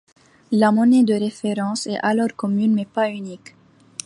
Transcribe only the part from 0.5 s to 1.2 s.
La monnaie de